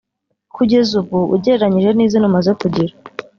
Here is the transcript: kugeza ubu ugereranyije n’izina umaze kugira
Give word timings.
kugeza 0.55 0.91
ubu 1.01 1.19
ugereranyije 1.35 1.89
n’izina 1.93 2.25
umaze 2.29 2.51
kugira 2.61 2.93